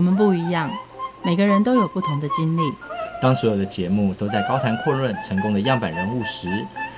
[0.00, 0.70] 我们不一样，
[1.22, 2.62] 每个人都有不同的经历。
[3.20, 6.48] 当所有的节目都在高谈阔论成功的样板人物时，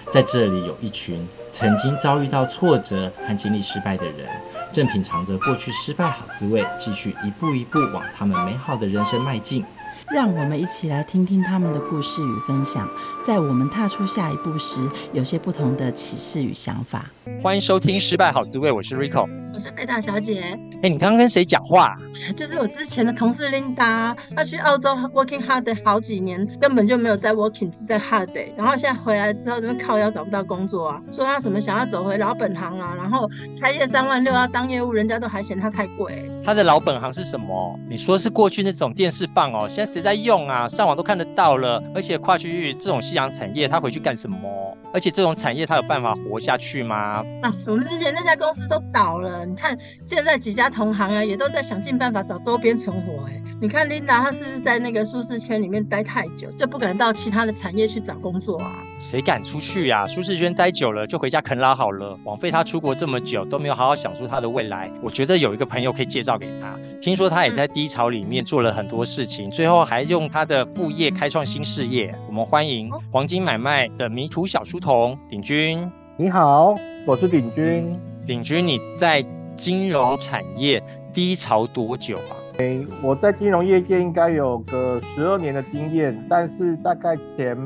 [0.09, 4.29] 在这里有一群曾经遭遇到挫折和经历失败的人，
[4.73, 9.65] 正品尝着过去失败好滋味，继续一步一步往他们美好的人生迈进。
[10.11, 12.89] 让我们一起来听听他们的故事与分享，
[13.27, 14.81] 在我们踏出下一步时，
[15.13, 17.07] 有些不同的启示与想法。
[17.41, 20.59] 欢迎收听《失败好滋味》，我是 Rico，我是贝塔小姐。
[20.83, 21.97] 哎，你刚刚跟谁讲话？
[22.37, 28.49] 就是我之前的同事 Linda，她去澳洲 working holiday 好几年，根本就没有在 working，只在 hard day。
[28.57, 33.29] 然后现在回来之后，那边靠腰找不到工作啊，说她什么想要走回老本行啊，然后
[33.61, 36.29] 开业三万六要当业务，人家都还嫌她太贵。
[36.45, 37.79] 他的老本行是什么？
[37.89, 39.69] 你说是过去那种电视棒哦？
[39.69, 40.67] 现在谁在用啊？
[40.67, 44.77] 上网都看得到了，而且跨区域这种夕阳产业，他回去干什么？
[44.93, 47.25] 而且这种产业，他有办法活下去吗？
[47.43, 50.69] 啊，我们之前那家公司都倒了，你看现在几家。
[50.73, 53.27] 同行啊，也都在想尽办法找周边存活。
[53.27, 58.73] 哎，你看琳达，她是不是在那个舒适圈里面待太久，就不敢到其他的产业去找工作啊？
[59.03, 60.07] 谁敢出去呀？
[60.07, 62.17] 舒适圈待久了就回家啃老好了。
[62.23, 64.89] 枉费他出国这么久都没有好好享受他的未来。
[65.03, 72.15] 我觉得有一个朋友可以介绍给他，听说他也在低潮里面做了很多事情，最后还用他的副业开创新事业。
[72.29, 75.91] 我们欢迎黄金买卖的迷途小书童鼎钧。
[76.17, 77.99] 你好，我是鼎钧。
[78.25, 79.25] 鼎钧，你在
[79.57, 80.81] 金融产业
[81.13, 82.39] 低潮多久啊？
[82.59, 87.57] 诶，我在金融业界应该有个十二年的经验，但是大概前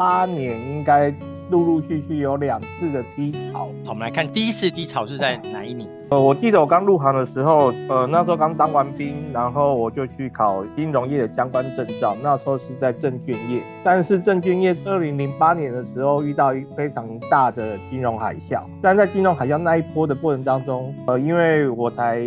[0.00, 1.12] 八年应该。
[1.50, 3.58] 陆陆续续有两次的低潮。
[3.58, 5.90] 好，我们来看第一次低潮是在哪一年？
[6.10, 12.16] 呃，我记得我刚入行的时候，呃，那时候刚当完兵，然后我就去考金融业的相关证照。
[12.22, 18.62] 那时候是在证券业，但是证券业二零零八年的时候遇到一非常大的金融海啸。
[18.80, 22.24] 但在金融海啸那一波的过程当中，呃，因为我才。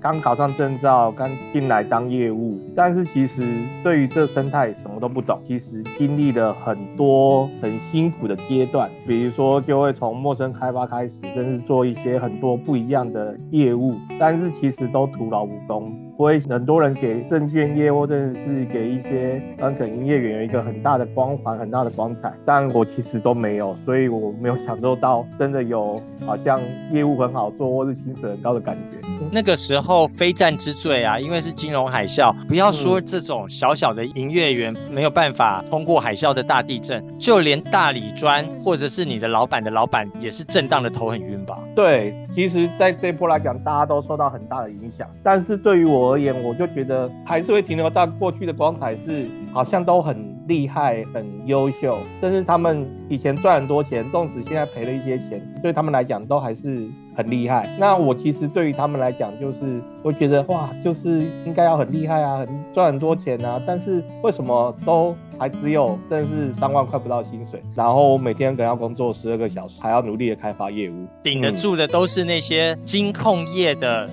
[0.00, 3.42] 刚考上证照，刚进来当业务，但是其实
[3.82, 5.40] 对于这生态什么都不懂。
[5.44, 15.92] 其实经历了很多很辛苦的阶段，比如说就会从陌生开发开始，甚至做一些很多不一样的业务，但是其实都徒劳无功。
[16.18, 25.96] 不会很多人给证券业或者是给一些可能营业员有一个很大的光环、很大的光彩，但我其实都没有，所以我没有享受到真的有
[26.26, 26.58] 好像
[26.90, 28.98] 业务很好做或是薪水很高的感觉。
[29.30, 41.58] 那个时候非战之罪啊，因为是金融海啸，不要说这种小小的营业员没有办法通过海啸的大地震，就连大理砖或者是你的老板的老板也是震荡的头很晕吧？
[41.76, 46.07] 对，其实在这一波来讲，大家都受到很大的影响，但是对于我。
[46.12, 57.68] 而言，我就觉得还是会停留在过去的光彩，是好像都很厉害、很优秀，但是他们以前赚很多钱，纵使现在赔了一些钱，对他们来讲都还是很厉害。
[57.78, 67.62] 那我其实对于他们来讲，就是我觉得哇，就是应该要很厉害啊，很赚很多钱啊，但是为什么都还只有真的是三万块不到薪水？
[67.74, 74.08] 然后每天可能要工作十二个小时，还要努力的开发业务，顶得住的都是那些金控业的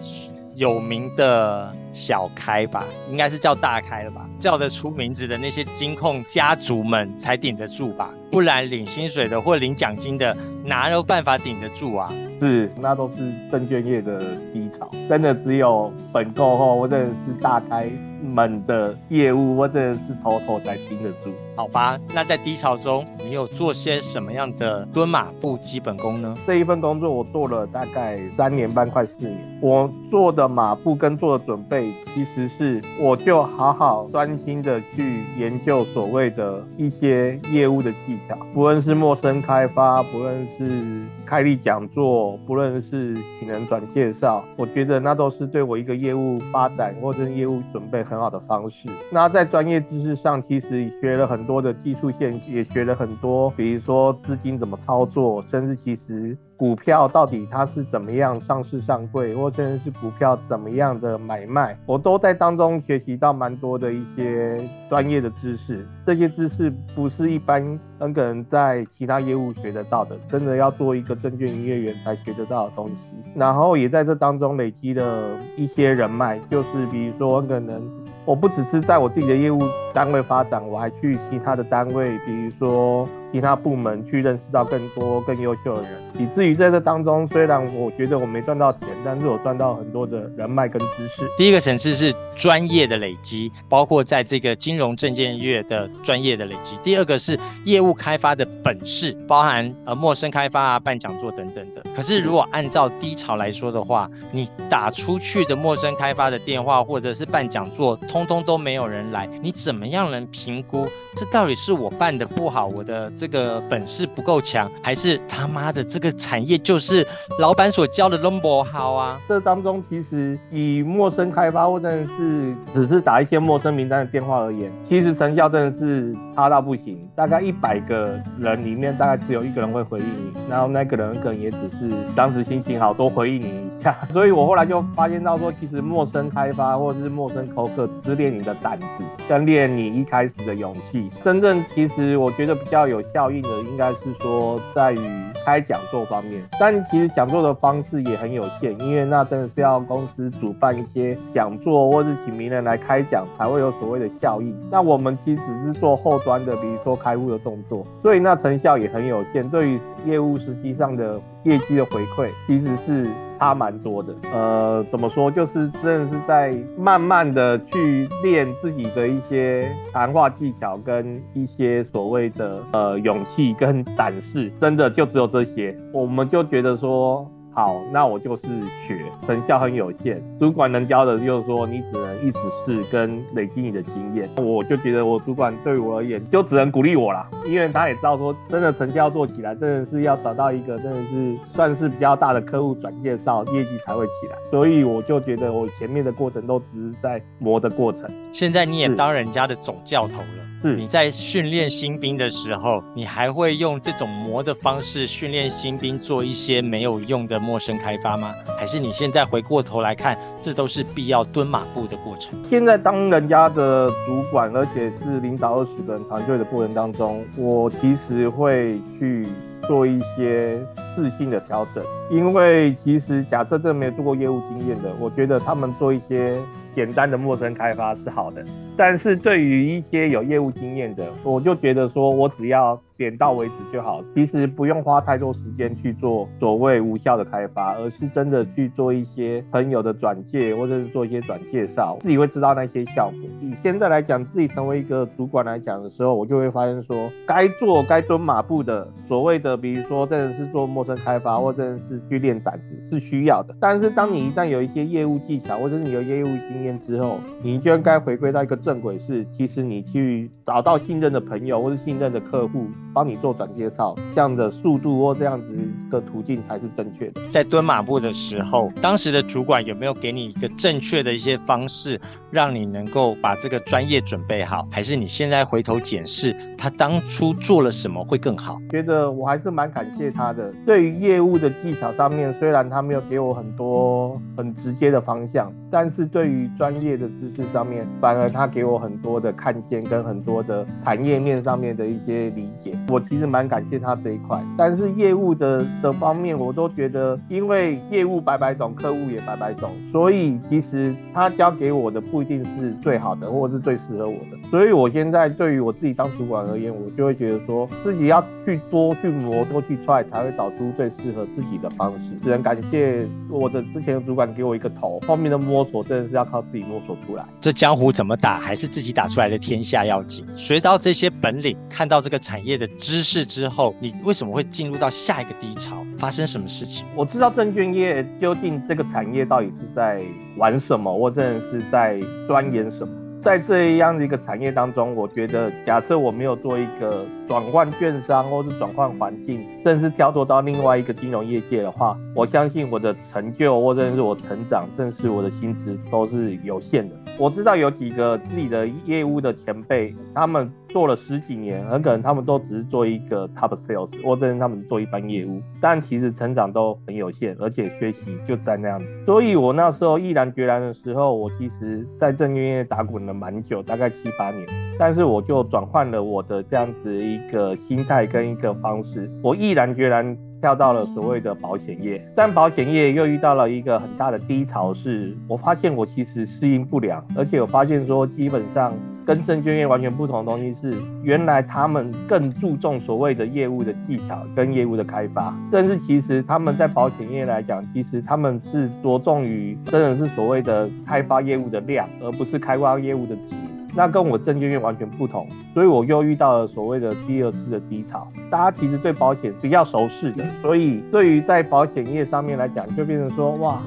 [0.56, 1.72] 有名的。
[1.96, 4.30] 小开吧，应该是叫大开了吧？
[4.38, 8.12] 叫得出名字的那些金控家族们才顶得住吧？
[8.30, 12.12] 不然领薪水的或领奖金的，哪有办法顶得住啊？
[12.38, 13.16] 是，那都是
[13.50, 14.20] 证券业的
[14.54, 17.90] 低潮，真的只有本够厚或者是大开
[18.22, 21.32] 门的业务或者是头头才顶得住。
[21.56, 26.36] 好吧，那在低潮中，你有做些什么样的蹲马步基本功呢？
[26.46, 29.40] 这一份工作我做了大概三年半，快四年。
[29.62, 48.88] 我做的马步跟做的准备，其实是我就好好专心的去研究所谓的一些业务的技巧，不论是陌生开发，不论是开立讲座，不论是请人转介绍，我觉得那都是对我一个业务发展或者业务准备很好的方式。
[49.12, 56.38] 那在专业知识上，其实学了很多的技术线，也学了很多，比如说资金怎么操作，甚至其实。
[56.58, 64.58] 股票到底它是怎么样上市上柜，或甚至是股票怎么样的买卖，我都在当中学习到蛮多的一些
[64.88, 65.86] 专业的知识。
[66.06, 73.16] 这些知识不是一般那个人在其他业务学得到的，真的要做一个证券营业员才学得到的东西。
[73.36, 77.82] 然后也在这当中累积了一些人脉，就是比如说可能。
[78.26, 79.60] 我不只是在我自己的业务
[79.96, 91.24] 单位发展，我还去其他的单位，比如说其他部门去认识到更多更优秀的人，以至于在这当中，虽然我觉得我没赚到钱，但是我赚到很多的人脉跟知识。
[91.38, 96.78] 第一个层次是专业的累积，包括在这个金融证券业的专业的累积。
[96.84, 101.82] 第二个是业务开发的本事，包含呃陌生开发啊、办讲座等等的。
[101.96, 117.06] 可是如果按照低潮来说的话，你打出去的陌生开发的电话或者是办讲座，通通都没有人来，你怎么怎样能评估这到底是我办的不好，我的这个本事不够强，还是他妈的这个产业就是
[117.38, 119.22] 老板所教的 number 好啊？
[119.30, 127.08] 这当中其实以陌生开发或者是只是打一些陌生名单的电话而言，其实成效真的是差到不行。
[127.16, 133.65] 大概一百个人里面，大概只有一个人会回应你，然后那个人可能也只是当时心情好多回应你
[134.12, 138.88] 所以我后来就发现到说，其实陌生开发或者是陌生扣客，只是练你的胆子，
[139.28, 141.10] 跟练你一开始的勇气。
[141.24, 145.00] 真正其实我觉得比较有效应的，应该是说在于
[145.46, 146.42] 开讲座方面。
[146.60, 154.56] 但其实讲座的方式也很有限，因为那真的是要公司主办一些讲座，或是请名人来开讲，才会有所谓的效应。
[154.72, 159.48] 那我们其实是做后端的，比如说开户的动作，所以那成效也很有限。
[159.50, 163.08] 对于业务实际上的业绩的回馈，其实是
[163.40, 164.14] 差蛮多的。
[164.32, 165.30] 呃，怎么说？
[165.30, 175.76] 就是真的是在慢慢的去练自己的一些谈话技巧，跟一些所谓的呃勇气跟胆识，真的就只有这些。
[175.92, 177.30] 我们就觉得说。
[177.56, 178.44] 好，那我就是
[178.86, 180.22] 学，成效很有限。
[180.38, 184.30] 主管能教的，就是说你只能一直试跟累积你的经验。
[184.36, 194.36] 我就觉得我主管对我而言，就只能鼓励我啦，因为他也知道说，真的成效做起来，真的是要找到一个真的是算是比较大的客户转介绍，业绩才会起来。
[194.52, 198.06] 所以我就觉得我前面的过程都只是在磨的过程。
[198.34, 200.46] 现在你也当人家的总教头了。
[200.74, 208.34] 你在训练新兵的时候，你还会用这种磨的方式训练新兵做一些没有用的陌生开发吗？
[208.58, 212.34] 还是你现在回过头来看，这都是必要蹲马步的过程？
[212.50, 219.28] 现在当人家的主管，而且是领导二十个人团队的过程当中，我其实会去
[219.68, 220.60] 做一些
[220.96, 226.40] 自信的调整，因为其实假设这没有做过业务经验的，我觉得他们做一些。
[226.76, 228.44] 简单的陌生开发是好的，
[228.78, 232.80] 但是对于一些有业务经验的，我就觉得说我只要。
[232.98, 243.20] 点到为止就好，其实不用花太多时间去做所谓无效的开发，而是真的去做一些朋友的转介，或者是做一些转介绍，自己会知道那些效果。
[243.42, 253.54] 以现在来讲，自己成为一个主管来讲的时候，我就会发现说，该做该蹲马步的，所谓的比如说真的是做陌生开发，或者是去练胆子是需要的。
[253.60, 262.66] 但是当你一旦有一些业务技巧，或者是你有业务经验之后，你就应该回归到一个正轨，是其实你去找到信任的朋友或者信任的客户。
[262.96, 265.48] 帮你做转介绍，这样的速度或这样子
[265.92, 267.20] 的途径才是正确的。
[267.30, 272.00] 在蹲马步的时候，当时的主管有没有给你一个正确的一些方式，
[272.32, 274.66] 让你能够把这个专业准备好？
[274.72, 278.58] 还是你现在回头检视他当初做了什么会更好？
[278.70, 280.54] 觉得我还是蛮感谢他的。
[280.66, 292.74] 对于业务的技巧上面，虽然他没有给我很多很直接的方向，但是对于专业的知识上面，反而他给我很多的看见跟很多的产业面上面的一些理解。
[292.88, 304.38] 我其实蛮感谢他这一块，但是业务的的方面，我都觉得，因为业务百百种，客户也百百种，所以其实他教给我的不一定是最好的，或者是最适合我的。
[304.50, 312.00] 所以我现在对于我自己当主管而言，我就会觉得说自己要去多去磨，多去踹，才会找出最适合自己的方式。
[312.24, 317.26] 只能感谢我的之前的主管给我一个头，后面的摸索真的是要靠自己摸索出来。
[317.42, 320.24] 这江湖怎么打，还是自己打出来的天下要紧。
[320.36, 322.68] 学到这些本领，看到这个产业的。
[322.78, 325.84] 知识之后，你为什么会进入到下一个低潮？
[325.98, 326.86] 发生什么事情？
[326.96, 330.02] 我知道证券业究竟这个产业到底是在
[330.38, 332.94] 玩什么，或者是在钻研什么。
[333.22, 346.96] 在这样的一个产业当中，我觉得，假设我没有做一个转换券商，或是转换环境，甚至跳脱到另外一个金融业界的话，我相信我的成就，或者是我成长，甚至我的薪资都是有限的。
[347.18, 350.52] 我知道有几个自己的业务的前辈，他们。
[350.76, 358.86] 做了十几年，很可能他们都只是做一个 top sales，或者是他们做一般业务，但其实成长都很有限，而且学习就在那样子。
[359.06, 364.46] 所以我那时候毅然决然的时候，我其实在证券业打滚了蛮久，大概七八年，
[364.78, 370.18] 但是我就转换了我的这样子一个心态跟一个方式，我毅然决然。
[370.42, 378.72] 跳到了所谓的保险业，但保险业又遇到了一个很大的低潮，是我发现我其实适应不良，而且我发现说基本上
[379.08, 393.45] 跟证券业完全不同的东西是，原来他们更注重所谓的业务的技巧跟业务的开发，但是其实他们在保险业来讲，其实他们是着重于真的是所谓的开发业务的量，而不是开发业务的值。
[393.76, 398.08] 那跟我证券业完全不同，所以我又遇到了所谓的第二次的低潮。
[398.30, 403.62] 大家其实对保险比较熟悉的，所以对于在保险业上面来讲，就变成说，哇，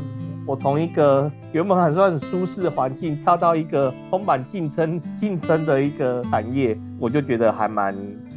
[0.47, 7.95] 我从一个原本还算舒适的环境，跳到一个充满竞争竞争的一个产业，我就觉得还蛮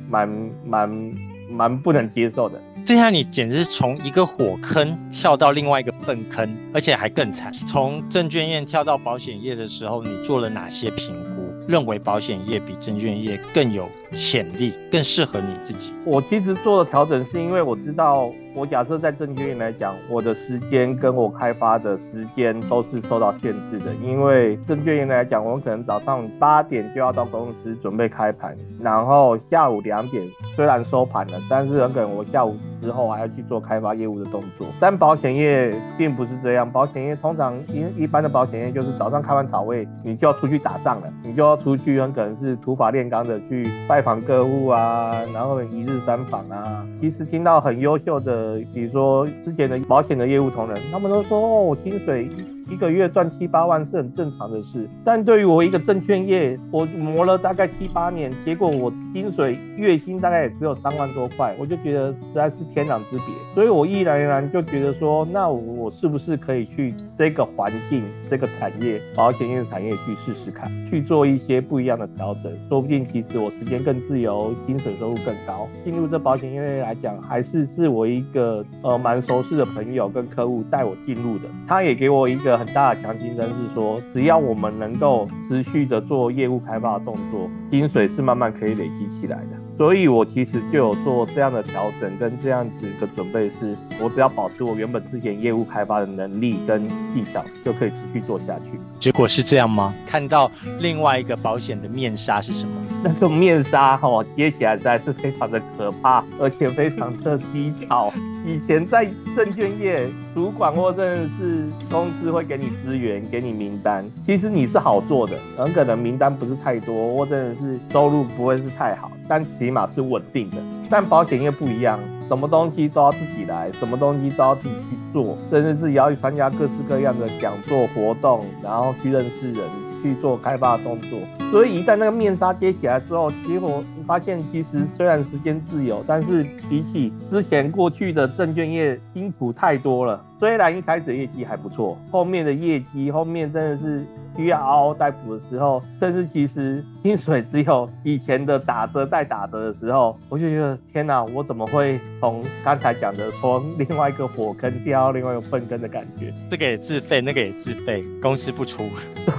[0.09, 0.29] 蛮
[0.65, 1.13] 蛮
[1.49, 2.59] 蛮不能接受的。
[2.85, 7.53] 对啊，你简直是从一个火坑跳到另外一个粪坑，而且还更惨。
[7.53, 11.30] 从证券业跳到保险业的时候，你做了哪些评估？
[11.71, 15.93] 认为保险业比证券业更有潜力，更适合你自己。
[16.03, 18.29] 我其实做的调整是因为我知道。
[18.53, 23.93] 我假设在证券业来讲，我的时间跟我开发的时间都是受到限制的。
[24.03, 34.67] 因为证券业来讲，我们可能早上八点就要到公司准备开盘，然后下午两点虽然收盘了，但是很可能我下午之后还要去做开发业务的动作。
[34.81, 46.85] 但保险业并不是这样，保险业通常一一般的保险业就是早上开完早会，你就要出去打仗了，你就要出去，很可能是土法炼钢的去拜访客户啊，然后一日三访啊。
[46.99, 48.40] 其实听到很优秀的。
[48.41, 52.27] 呃，比如说之前的保险的业务同仁，他们都说哦，我薪水
[52.71, 54.89] 一个月赚七八万是很正常的事。
[55.05, 63.27] 但对于我一个证券业，我磨了大概七八年，结果我薪水月薪大概也只有三万多块，我就觉得实在是天壤之别。
[63.53, 75.67] 所以我毅然而然就觉得说，那我是不是可以去这个环境、这个产业、保险业产业去试试看，去做一些不一样的调整，说不定其实我时间更自由，薪水收入更高。
[75.83, 78.41] 进入这保险业来讲，还是是我一个。
[78.41, 89.47] 个呃蛮熟悉的朋友跟客户带我进入的，他也给我一个很大的强心针，是说只要我们能够持续的做业务开发的动作，薪水是慢慢可以累积起来的。
[89.79, 98.79] 所以我其实就有做这样的调整跟这样子的准备，是我只要保持我原本之前业务开发的能力跟技巧，就可以持续做下去。
[98.99, 99.91] 结果是这样吗？
[100.05, 102.73] 看到另外一个保险的面纱是什么？
[103.03, 108.13] 那个面纱哈，接起来实在是非常的可怕，而且非常的低潮。
[108.45, 120.57] 以前在证券业，主管或者是公司会给你资源，给你名单，其实你是好做的，很可能名单不是太多，或者是收入不会是太好，但起码是稳定的。
[120.89, 129.63] 但保险业不一样，什么东西都要自己来，什么东西都要自己去做，甚至是也要去参加各式各样的讲座活动，然后去认识人。
[130.01, 131.19] 去做开发动作，
[131.51, 140.21] 所以一旦那个面纱揭起来之后，结果发现其实虽然时间自由，但是比起之前过去的证券业辛苦太多了。
[140.37, 144.03] 虽然一开始业绩还不错，后面的业绩后面真的是
[144.35, 156.33] 需要嗷嗷待哺的时候，甚至其实薪水只有以前的打折再打折的时候，我就觉得天哪，我怎么会从刚才讲的从另外一个火坑掉到另外一个粪坑的感觉？
[156.49, 158.89] 这个也自费，那个也自费，公司不出，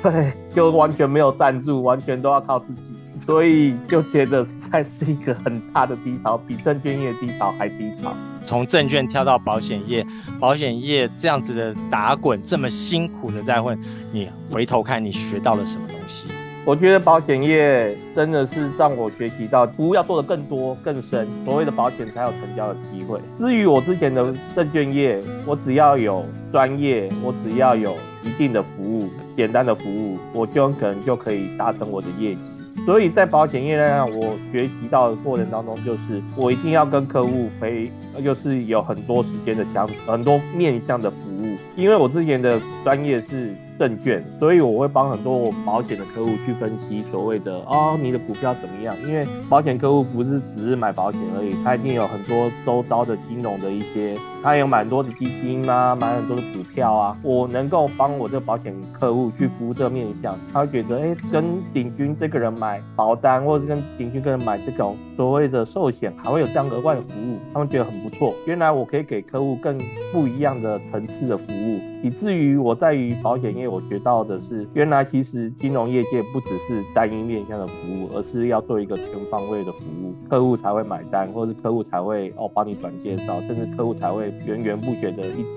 [0.02, 2.94] 对，就完全没有赞助，完全都要靠自己，
[3.26, 8.14] 所以就觉得还是一个很大的低潮，比证券业低潮还低潮。
[8.42, 10.04] 从证券跳到保险业，
[10.40, 13.78] 保险业这样子的打滚，这么辛苦的在混，
[14.10, 16.26] 你回头看你学到了什么东西？
[16.64, 23.20] 我觉得保险业真的是让我学习到服务要做的更多更深，所谓的保险才有成交的机会。
[23.38, 32.40] 至于我之前的证券业，我只要有专业，我只要有一定的服务，简单的服务，我就可能就可以达成我的业绩。
[32.84, 37.90] 所以在保险业呢，我学习到的过程当中，就是我一定要跟客户陪，
[38.24, 41.56] 就是有很多时间的相处，很多面向的服务。
[41.76, 48.94] 因为我之前的专业是证券，所以我会帮很多我保险的客户去分析所谓的哦，你的股票怎么样？
[49.06, 57.16] 因为保险客户不是只是买保险而已，他一定有很多周遭的金融的一些，他有蛮多的基金啊，买很多的股票啊。
[57.22, 62.80] 我能够帮我这个保险客户去服务这个面向，他会觉得哎，跟鼎军这个人买。
[62.94, 68.34] 保单，或者是跟鼎钧个人买这种所谓的寿险，还会有这样额外的服务，他们觉得很不错。
[68.46, 69.78] 原来我可以给客户更
[70.12, 85.48] 不一样的层次的服务，以至于我在于保险业，我学到的是，原来其实金融业界不只是单一面向的服务，而是要做一个全方位的服务，客户才会买单，或是客户才会哦帮你转介绍，甚至客户才会源源不绝的一直。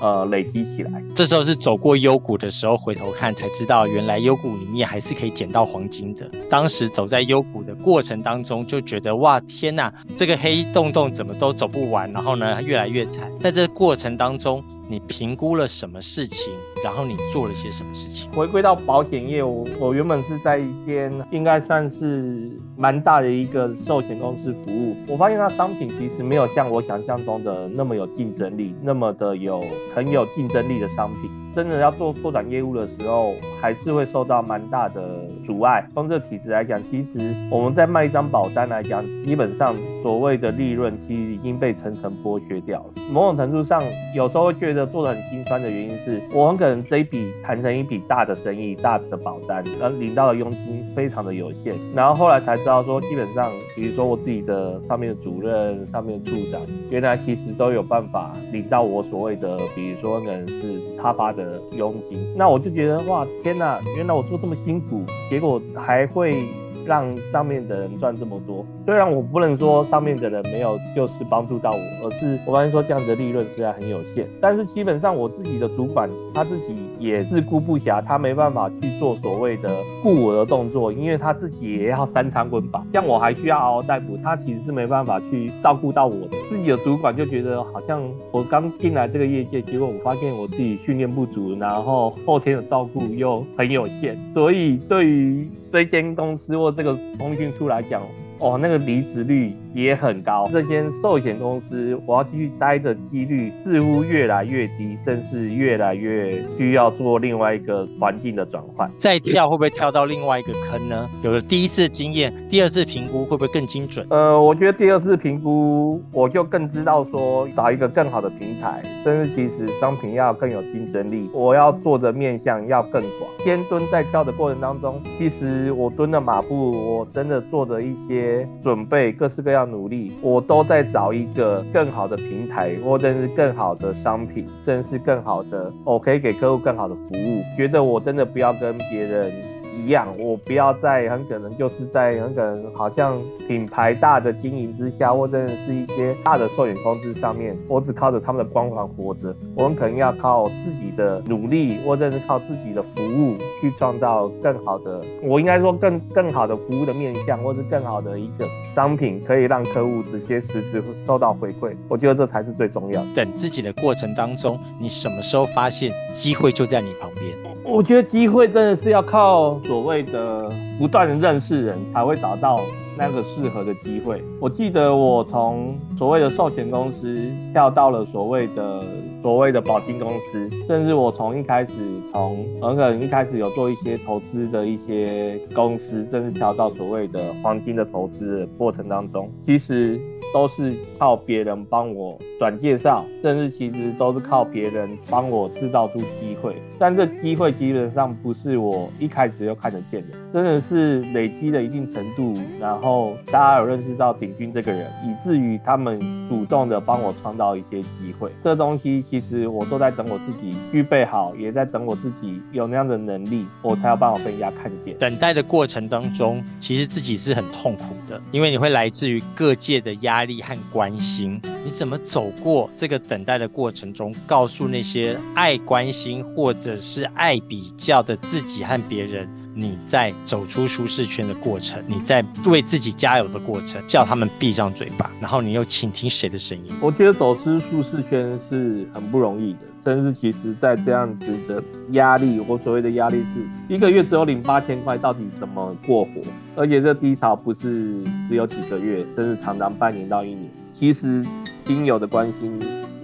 [0.00, 1.02] 呃累积起来。
[1.14, 6.28] 这时候是走过幽谷的时候，回头看才知道，原来幽谷里面还是可以捡到黄金的。
[6.50, 13.30] 当时走在幽谷的过程当中，就觉得哇天哪，这个黑洞洞怎么都走不完，然后呢越来越惨。
[13.40, 16.52] 在这过程当中，你评估了什么事情？
[16.84, 18.30] 然后你做了些什么事情？
[18.32, 24.94] 回归到保险业务，我原本是在一间应该算是蛮大的一个寿险公司服务。
[25.08, 29.64] 我发现它商品其实没有像我想象中的那么有竞争力，那么的有
[29.94, 31.30] 很有竞争力的商品。
[31.54, 35.00] 真的要做拓展业务的时候，还是会受到蛮大的
[35.46, 35.86] 阻碍。
[35.94, 42.86] 从这体质来讲，其实我们在卖一张保单来讲，基本上所谓的利润其实已经被层层剥削掉了。
[43.10, 43.80] 某种程度上，
[44.16, 51.76] 有时候会觉得做得很心酸的原因是，我很可能这一笔谈成一笔大的生意、大的保单，而领到的佣金非常的有限。
[51.94, 61.43] 然后后来才知道说，基本上，比如说我自己的上面的主任、上面的处长，原来其实都有办法领到我所谓的，比如说可能是差八的。
[61.44, 63.80] 的佣金，那我就觉得哇，天哪！
[63.96, 66.44] 原来我做这么辛苦，结果还会
[66.86, 68.64] 让上面的人赚这么多。
[68.86, 74.26] 虽然我不能说上面的人没有就是帮助到我，而是我发现说这样的利润实在很有限。
[74.40, 79.70] 但是基本上我自己的主管他自己也自顾不暇，他没办法去做所谓的
[80.02, 82.84] 顾我的动作，因为他自己也要三餐温饱。
[82.92, 86.36] 像我还需要嗷嗷待哺，他其实是没办法去照顾到我的。
[86.50, 98.00] 自己的主管就觉得好像我刚进来这个业界，结果我发现我自己训练不足，然后后天的照顾又很有限，所以对于这间公司或这个通讯处来讲，
[98.44, 100.46] 哦，那个离职率也很高。
[100.52, 108.90] 这间寿险公司，我要继续待的几率似乎越来越低，甚至越来越需要做另外一个环境的转换。
[108.98, 111.08] 再跳会不会跳到另外一个坑呢？
[111.22, 114.06] 有了第一次经验，第二次评估会不会更精准？
[114.10, 123.30] 呃，我觉得第二次评估，我就更知道说找一个更好的平台，甚至其实商品要更有竞争力，我要做的面向要更广。
[123.38, 128.33] 先蹲再跳的过程当中，其实我蹲的马步，我真的做的一些。
[128.62, 137.42] 准备各式各样努力，我都在找一个更好的平台，或者是更好的商品，甚至是更好的，我可以给客户更好的服务。
[137.56, 139.53] 觉得我真的不要跟别人。
[139.80, 149.34] 一样，我不要在很可能就是在很可能好像品牌大的经营之下，或者是一些大的寿险公司上面，我只靠着他们的光环活着。
[149.54, 161.74] 我们可能要靠自己的努力，或者是靠自己的服务去创造更好的，我应该说更更好的服务的面向，或是更好的一个商品，可以让客户直接实时收到回馈。
[161.88, 163.08] 我觉得这才是最重要的。
[163.14, 167.53] 等自己的过程当中，你什么时候发现机会就在你旁边？
[167.66, 172.60] 我觉得机会真的是要靠所谓的不断的认识人才会找到
[172.96, 174.22] 那个适合的机会。
[174.38, 177.18] 我记得我从所谓的寿险公司
[177.52, 178.84] 跳到了所谓的
[179.22, 181.72] 所谓的保金公司，甚至我从一开始
[182.12, 189.98] 从很可能一开始有做一些投资的一些公司，甚至跳到所谓的黄金的投资的过程当中，其实
[190.34, 196.56] 都是靠别人帮我转介绍，甚至其实都是靠别人帮我制造出机会。
[196.76, 208.32] 但这机会基本上不是我一开始就看得见的，真的是累积了一定程度，然后大家有认识到鼎钧这个人，以至于他们主动的帮我创造一些机会。
[208.42, 214.98] 这东西其实我都在等我自己预备好，也在等我自己有那样的能力，我才有办法被人家看见。
[214.98, 221.40] 等待的过程当中，其实自己是很痛苦的，因为你会来自于各界的压力和关心。
[221.64, 236.72] 你怎么走过这个等待的过程中，告诉那些爱关心或者是爱比较的自己和别人，你在走出舒适圈的过程，你在为自己加油的过程，叫他们闭上嘴巴，然后你又倾听谁的声音？
[236.80, 246.10] 我觉得走出舒适圈是很不容易的，甚至其实在这样子的压力，我所谓的压力是一个月只有领八千块，到底怎么过活？
[246.56, 250.50] 而且这低潮不是只有几个月，甚至常常半年到一年。
[250.72, 251.24] 其实
[251.64, 252.58] 亲友的关心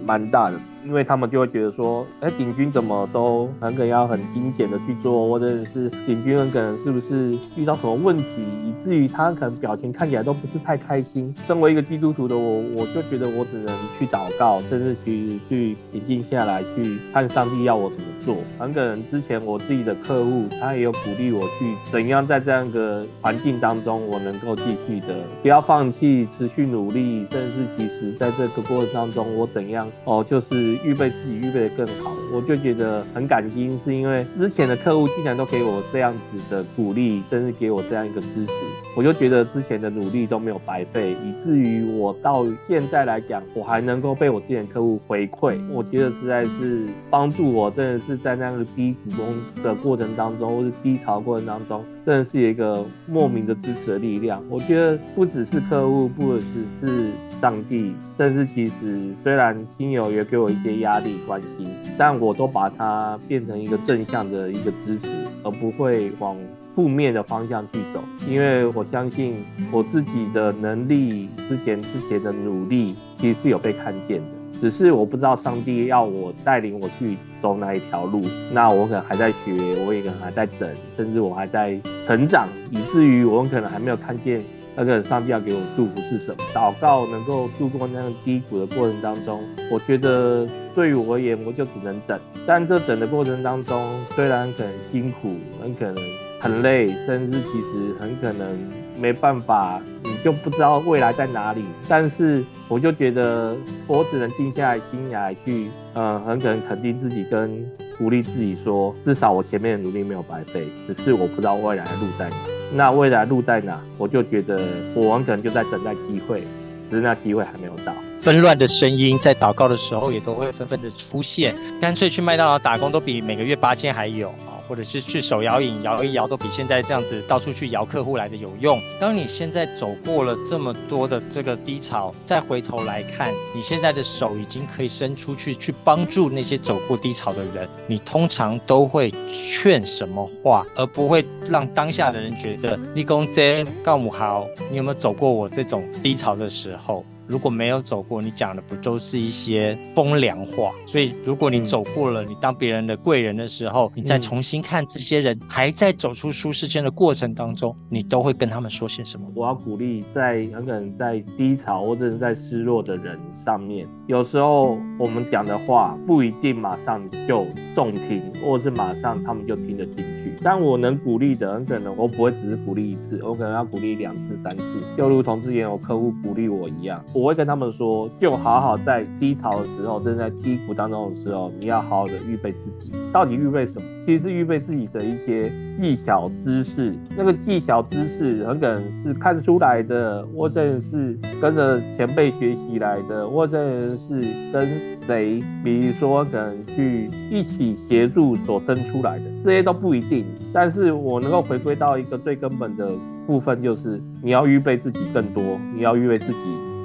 [0.05, 0.59] 蛮大的。
[0.83, 8.25] 因为他们就会觉得说，哎，鼎钧怎么都很可能要很精简的去做，或者是鼎钧很可能是不是遇到什么问题，
[8.65, 11.33] 以至于他可能表情看起来都不是太开心。
[11.45, 18.37] 身为一个基督徒的我，我就觉得我只能去祷告，甚至去去平静下来，去看上帝要我怎么做。
[18.57, 32.11] 很可能之前我自己的客户，他也有鼓励我去怎样在这样一个环境当中，我能够继续的不要放弃，持续努力，甚至其实在这个过程当中，我怎样哦，就是预备自己预备得更好。
[32.33, 38.53] 我就觉得很感激，是因为之前的客户竟然都给我这样子的鼓励，甚至给我这样一个支持，
[38.95, 49.25] 我就觉得之前的努力都没有白费，以至于我到现在来讲，我还能够被我之前客户回馈，我觉得实在是帮助我，真的是在那个低谷中
[49.61, 54.41] 的过程当中，或是低潮过程当中，真的是一个莫名的支持的力量。
[54.49, 56.45] 我觉得不只是客户，不只
[56.81, 65.09] 是上帝，甚至其实虽然亲友也给我一些压力关心，但我都把它变成一个正向的一个支持，
[65.43, 66.35] 而不会往
[66.75, 68.01] 负面的方向去走。
[68.27, 69.35] 因为我相信
[69.71, 74.40] 我自己的能力，之前之前的努力，其实是有被看见的。
[74.61, 78.21] 只是我不知道上帝要我带领我去走哪一条路，
[78.53, 84.43] 那我可能还在学，我也可能还在等，甚至我还在成长，以至于我可能还没有看见
[84.75, 86.37] 那个上帝要给我祝福是什么。
[86.53, 92.19] 祷告能够度过那样低谷的过程当中，我觉得对于我而言，我就只能等。
[92.45, 95.95] 但这等的过程当中，虽然很可能辛苦，很可能
[96.39, 98.57] 很累，甚至其实很可能
[99.01, 99.81] 没办法。
[100.03, 103.55] 你就不知道未来在哪里，但是我就觉得
[103.87, 107.65] 我只能静下来心来去，嗯，很可能肯定自己跟
[107.97, 112.35] 鼓励自己说，至少我前面的努力没有白费，只是我不知道未来的路在哪。
[112.73, 114.59] 那未来路在哪，我就觉得
[114.95, 116.43] 我很可能就在等待机会，
[116.89, 117.93] 只是那机会还没有到。
[118.21, 124.31] 纷乱的声音在祷告的时候也都会纷纷的出现，干脆去麦当劳打工都比每个月八千还有，
[124.71, 128.79] 或者是去手摇饮摇一摇都比现在这样子到处去摇客户来的有用。
[129.01, 147.03] 当你现在走过了这么多的这个低潮，再回头来看，你现在的手已经可以伸出去去帮助那些走过低潮的人，你通常都会劝什么话，而不会让当下的人觉得立功真告母好，你有没有走过我这种低潮的时候？
[147.27, 150.71] 如果没有走过，你讲的不都是一些风凉话？
[150.85, 159.27] 所以，如果你走过了，你当别人的贵人的时候，你再重新看这些人还在走出舒适圈的过程当中，你都会跟他们说些什么？
[159.33, 170.20] 我要鼓励在很可能在低潮或者是在失落的人上面，有时候我们讲的话不一定马上就中听，或者是马上他们就听得进去。
[170.43, 174.63] 但我能鼓励的，很可能我不会只是鼓励一次，我可能要鼓励两次、三次，
[174.97, 177.03] 就如同之前有客户鼓励我一样。
[177.13, 182.91] 我会跟他们说，就好好在低潮的时候，正在低谷当中的时候，你要好好的预备自己。
[183.11, 183.81] 到底预备什么？
[184.05, 186.93] 其实是预备自己的一些技巧知识。
[187.15, 193.57] 那个技巧知识很可能是看出来的，或者是跟着前辈学习来的，或者
[193.97, 194.21] 是
[194.51, 194.67] 跟
[195.05, 200.25] 谁，比如说可能去一起协助所生出来的，这些都不一定。
[200.53, 202.91] 但是我能够回归到一个最根本的
[203.27, 205.43] 部分，就是你要预备自己更多，
[205.75, 206.37] 你要预备自己。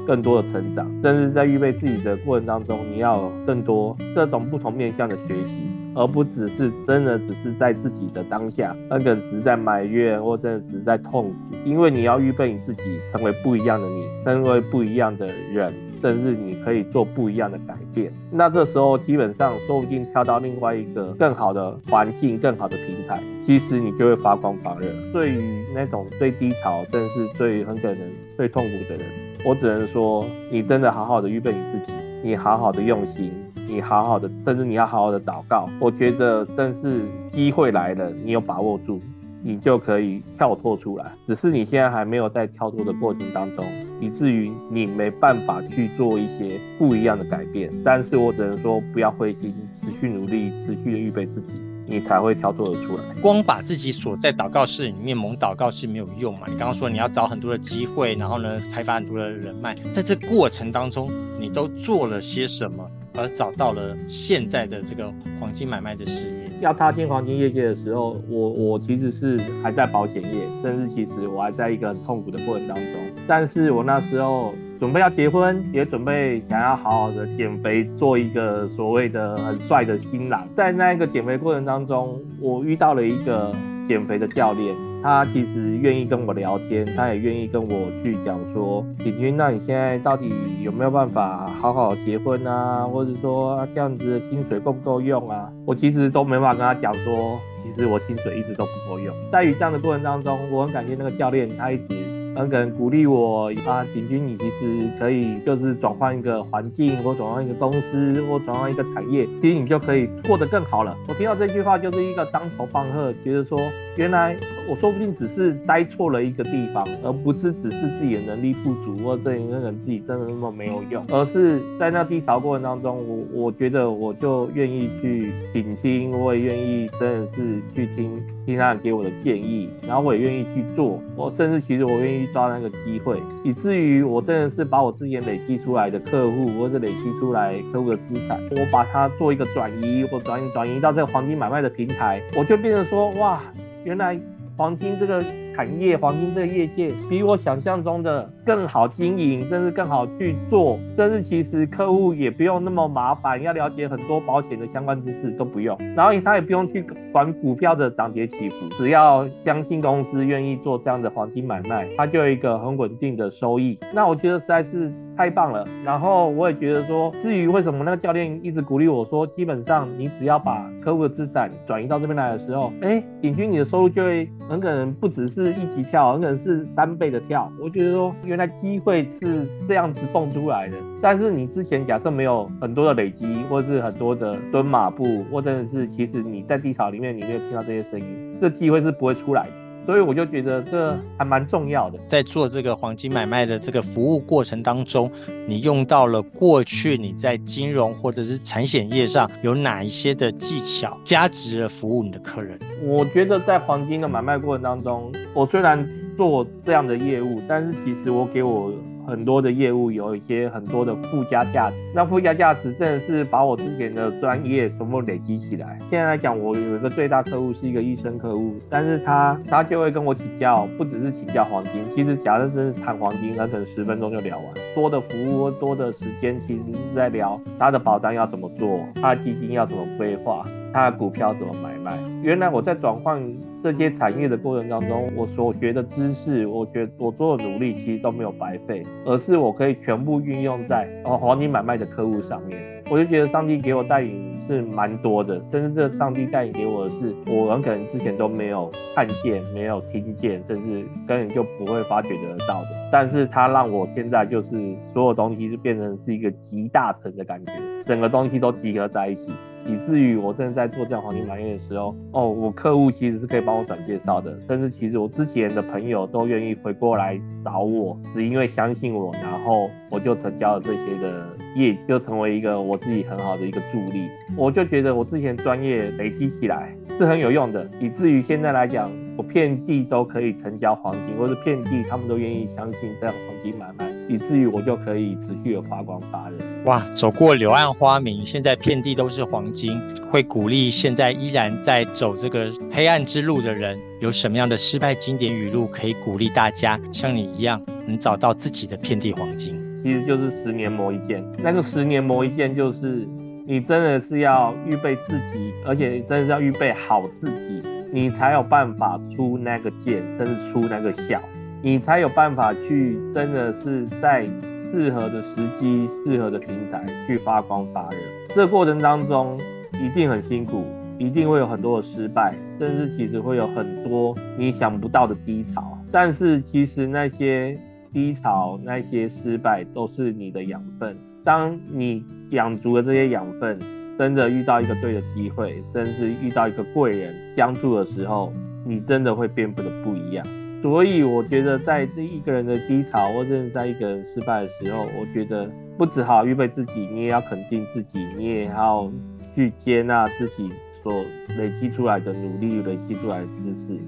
[0.07, 5.62] 更多的成长，甚至在预备自己的过程当中，你要更多各种不同面向的学习，
[5.97, 11.35] 而不只是真的只是在自己的当下，那个只是在埋怨，或者只是在痛苦。
[11.65, 18.13] 因为你要预备你自己成为不一样的你，成为不一样的人，甚至你可以做不一样的改变。
[18.31, 24.87] 那这时候基本上说不定跳到另外一个更好的环境、更好的平台，其实你就会发光发热。
[25.15, 27.99] 对于那种最低潮，甚至是最很可能
[28.37, 29.07] 最痛苦的人。
[29.47, 33.31] 我只能说，你真的好好的预备你自己，你好好的用心，
[33.67, 35.69] 你好好的，甚至你要好好的祷告。
[35.81, 39.01] 我觉得正是机会来了，你有把握住，
[39.43, 41.07] 你就可以跳脱出来。
[41.27, 43.65] 只是你现在还没有在跳脱的过程当中，
[44.01, 47.71] 以至于你没办法去做一些不一样的改变。
[47.85, 51.61] 但是我只能说，不要灰心，持续努力，持续的预备自己。
[51.89, 53.05] 你才会跳脱得出来。
[53.23, 56.49] 光把自己锁在祷告室里面蒙祷告是没有用嘛？
[56.49, 66.51] 你刚刚说你要找很多的机会，然后呢，开发很多的人脉，在这过程当中，你都做了些什么，而找到了现在的这个黄金买卖的事业？
[66.61, 72.85] 要踏进黄金业界的时候，我我其实是还在保险业，甚至其实我还在一个很痛苦的过程当中。
[73.27, 74.55] 但是我那时候。
[74.79, 80.47] 准备要结婚，也准备想要好好的减肥，做一个所谓的很帅的新郎。
[80.55, 83.55] 在那个减肥过程当中，我遇到了一个
[83.89, 90.33] 减肥的教练，他其实愿意跟我聊天，他也愿意跟我去讲说，景君，那你现在到底
[90.64, 92.85] 有没有办法好好结婚啊？
[92.85, 95.49] 或者说这样子的薪水够不够用啊？
[95.64, 99.14] 我其实都没办法跟他讲说，其实我薪水一直都不够用。
[99.31, 102.16] 在于这样的过程当中，我很感谢那个教练，他一直。
[102.37, 110.94] 很可能鼓励我啊，鼎钧，你其实可以就是转换一个环境，或转换一个公司，或转换一个产业，其实你就可以过得更好了。
[111.09, 113.59] 我听到这句话就是一个当头棒喝，觉得说
[113.96, 114.37] 原来
[114.68, 143.43] 我说不定只是待错了一个地方，而不是只是自己的能力不足，或者那个人自己真的那么没有用，而是在那低潮过程当中，我我觉得我就愿意去倾听，我也愿意真的是去听听他人给我的建议，然后我也愿意去做，我甚至其实我愿意抓那个机会，以至于我真的是把我之前累积出来的客户，或者累积出来客户的资产，我把它做一个转移，或转移转移到这个黄金买卖的平台，我就变成说，哇，
[143.85, 144.19] 原来
[144.57, 145.21] 黄金这个。
[145.57, 163.79] 产业黄金这个业界比我想象中的更好经营，甚至更好去做，甚至其实客户也不用那么麻烦，要了解很多保险的相关知识都不用，然后他也不用去管股票的涨跌起伏，只要相信公司愿意做这样的黄金买卖，他就有一个很稳定的收益。
[163.95, 165.67] 那我觉得实在是太棒了。
[165.85, 175.57] 然后我也觉得说，至于为什么那个教练一直鼓励我说，基本上你只要把客户的资产转移到这边来的时候，哎，鼎钧你的收入就会很可能不只是。
[175.57, 177.51] 一级跳，很可能是三倍的跳。
[177.59, 180.77] 我觉得说，原来机会是这样子蹦出来的。
[181.01, 189.66] 但是你之前假设没有很多的累积，或者是很多的蹲马步，或者是其实你在地槽里面你没有听到这些声音，这机会是不会出来的。
[189.87, 195.11] 所以我就觉得这还蛮重要的，在做这个黄金买卖的这个服务过程当中，
[195.46, 202.59] 你用到了过去你在金融或者是产险业上有哪一些的技巧，加值了服务你的客人？
[202.83, 208.72] 我觉得在黄金的买卖过程当中，我虽然做这样的业务，但是其实我给我。
[209.07, 215.79] 很多的业务有一些很多的附加价值，那附加价值真的是把我之前的专业全部累积起来。
[215.88, 224.47] 现在来讲，我有一个最大客户是一个医生客户，但是他他就会跟我请教，不只是请教黄金，其实假设真是谈黄金，那可能十分钟就聊完。
[224.75, 230.45] 多的服务多的时间，其实是在聊他的保单要怎么做，他的基金要怎么规划。
[230.73, 231.99] 他的股票怎么买卖？
[232.23, 233.19] 原来我在转换
[233.67, 242.61] 这些产业的过程当中，我所学的知识，我觉我做的努力其实都没有白费，而是我可以全部运用在哦黄金买卖的客户上面。
[242.89, 252.69] 我就觉得上帝给我带领是蛮多的，甚至这上帝带领给我的是我很可能之前都没有看见、没有听见，甚至根本就不会发觉得到的。
[252.93, 257.53] 但是它让我现在就是所有东西就变成是一个集大成的感觉，
[257.85, 259.33] 整个东西都集合在一起。
[259.69, 271.27] 以至于我正在做这样黄金买卖的时候，哦，我客户其实是可以帮我转介绍的，甚至其实我之前的朋友都愿意回过来找我，只因为相信我，然后我就成交了这些的
[271.57, 274.09] 业绩，就成为一个我自己很好的一个助力。
[274.37, 286.37] 我就觉得我之前专业累积起来是很有用的，以至于现在来讲，我遍地都可以成交黄金，或是遍地他们都愿意相信这样黄金买卖，以至于我就可以持续的发光发热。
[286.64, 299.61] 哇，走过柳暗花明，现在遍地都是黄金，会鼓励现在依然在走这个黑暗之路的人，有什么样的失败经典语录可以鼓励大家，像你一样能找到自己的遍地黄金？
[299.83, 303.07] 其实就是十年磨一剑，那个十年磨一剑就是
[303.47, 307.62] 你真的是要预备自己，而且真的是要预备好自己。
[307.92, 311.23] 你才有办法出那个剑，甚至出那个效，
[311.62, 314.27] 你才有办法去真的是在
[314.73, 317.97] 适合的时机、适合的平台去发光发热。
[318.29, 319.38] 这个过程当中
[319.83, 320.64] 一定很辛苦，
[320.99, 325.77] 一定会有很多的失败，甚至其实会有很多你想不到的低潮。
[325.90, 327.59] 但是其实那些
[327.92, 330.97] 低潮、那些失败都是你的养分。
[331.25, 333.59] 当你养足了这些养分，
[333.99, 338.33] 真的遇到一个对的机会，真是遇到一个贵人相助的时候，
[338.64, 340.27] 你真的会变得不一样。
[340.62, 348.90] 所以我觉得，在这一个人的低潮，或者是在一个人失败的时候，我觉得不只好预备自己，你也要肯定自己，你也要
[349.35, 350.51] 去接纳自己
[350.83, 350.92] 所
[351.37, 353.79] 累积出来的努力、累积出来的知识。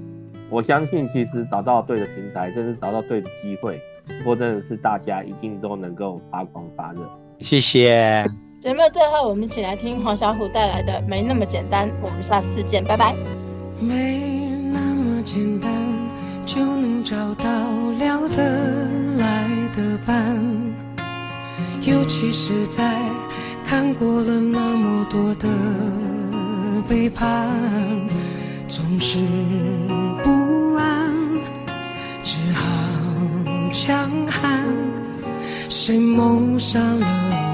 [0.50, 3.80] 我相信，其实找到对的平台，甚至找到对的机会，
[4.24, 7.00] 或真的是大家一定都能够发光发热。
[7.40, 8.24] 谢谢。
[8.60, 11.88] 节目最后，我们一起来听黄小虎带来的《没那么简单》。
[12.02, 13.14] 我们下次见，拜拜。
[13.80, 15.70] 没那么简单，
[16.48, 17.44] 就能找到
[17.98, 20.34] 聊得来的伴。
[21.82, 22.98] 尤其是在
[23.66, 25.46] 看过了那么多的
[26.88, 27.46] 背叛，
[28.66, 29.18] 总是
[30.22, 31.12] 不安，
[32.24, 32.64] 只好
[33.70, 34.64] 强悍。
[35.68, 37.47] 谁谋杀了？